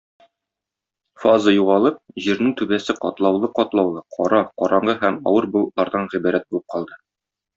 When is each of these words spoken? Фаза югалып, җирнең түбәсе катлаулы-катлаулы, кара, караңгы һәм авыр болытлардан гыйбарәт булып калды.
Фаза 1.23 1.51
югалып, 1.55 1.99
җирнең 2.27 2.55
түбәсе 2.61 2.95
катлаулы-катлаулы, 3.03 4.03
кара, 4.17 4.41
караңгы 4.63 4.97
һәм 5.05 5.21
авыр 5.33 5.49
болытлардан 5.57 6.11
гыйбарәт 6.17 6.49
булып 6.51 6.67
калды. 6.77 7.01